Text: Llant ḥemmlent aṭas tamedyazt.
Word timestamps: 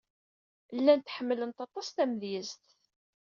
Llant 0.77 1.13
ḥemmlent 1.15 1.57
aṭas 1.65 1.87
tamedyazt. 1.89 2.65